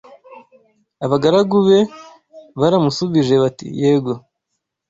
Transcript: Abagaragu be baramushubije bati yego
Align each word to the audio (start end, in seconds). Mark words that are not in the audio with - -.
Abagaragu 1.05 1.57
be 1.67 1.79
baramushubije 2.59 3.33
bati 3.43 3.65
yego 3.81 4.13